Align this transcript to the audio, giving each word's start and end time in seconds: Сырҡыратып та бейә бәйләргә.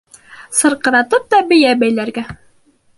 Сырҡыратып 0.59 1.29
та 1.35 1.43
бейә 1.53 1.77
бәйләргә. 1.85 2.29